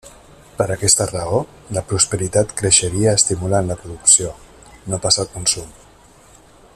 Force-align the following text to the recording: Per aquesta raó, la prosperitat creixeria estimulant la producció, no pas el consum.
Per 0.59 0.65
aquesta 0.75 1.05
raó, 1.11 1.41
la 1.77 1.83
prosperitat 1.91 2.55
creixeria 2.63 3.13
estimulant 3.19 3.71
la 3.73 3.79
producció, 3.85 4.35
no 4.93 5.03
pas 5.05 5.23
el 5.25 5.31
consum. 5.39 5.73